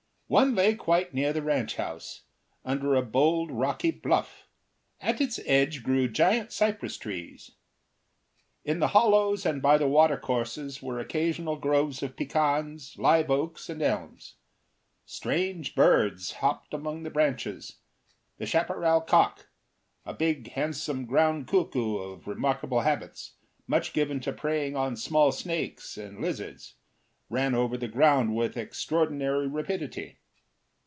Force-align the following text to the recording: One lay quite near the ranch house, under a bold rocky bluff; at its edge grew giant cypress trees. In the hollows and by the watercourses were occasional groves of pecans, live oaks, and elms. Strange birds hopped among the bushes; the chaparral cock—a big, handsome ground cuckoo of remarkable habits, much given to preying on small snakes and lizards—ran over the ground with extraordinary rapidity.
One 0.33 0.55
lay 0.55 0.75
quite 0.75 1.13
near 1.13 1.33
the 1.33 1.41
ranch 1.41 1.75
house, 1.75 2.21
under 2.63 2.95
a 2.95 3.01
bold 3.01 3.51
rocky 3.51 3.91
bluff; 3.91 4.47
at 5.01 5.19
its 5.19 5.41
edge 5.45 5.83
grew 5.83 6.07
giant 6.07 6.53
cypress 6.53 6.95
trees. 6.95 7.51
In 8.63 8.79
the 8.79 8.87
hollows 8.95 9.45
and 9.45 9.61
by 9.61 9.77
the 9.77 9.89
watercourses 9.89 10.81
were 10.81 10.99
occasional 10.99 11.57
groves 11.57 12.01
of 12.01 12.15
pecans, 12.15 12.95
live 12.97 13.29
oaks, 13.29 13.69
and 13.69 13.81
elms. 13.81 14.35
Strange 15.05 15.75
birds 15.75 16.31
hopped 16.31 16.73
among 16.73 17.03
the 17.03 17.09
bushes; 17.11 17.79
the 18.37 18.45
chaparral 18.45 19.01
cock—a 19.01 20.13
big, 20.13 20.51
handsome 20.51 21.05
ground 21.05 21.45
cuckoo 21.49 21.97
of 21.97 22.25
remarkable 22.25 22.79
habits, 22.79 23.33
much 23.67 23.91
given 23.91 24.21
to 24.21 24.31
preying 24.31 24.77
on 24.77 24.95
small 24.95 25.33
snakes 25.33 25.97
and 25.97 26.21
lizards—ran 26.21 27.53
over 27.53 27.75
the 27.75 27.89
ground 27.89 28.33
with 28.33 28.55
extraordinary 28.55 29.47
rapidity. 29.49 30.19